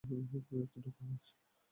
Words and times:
তুমি 0.03 0.61
একটা 0.61 0.79
ধোঁকাবাজ। 0.85 1.23